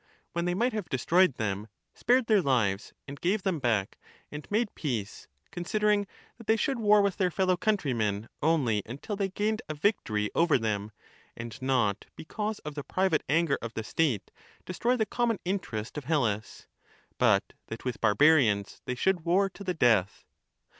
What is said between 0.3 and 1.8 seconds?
when they might have destroyed them,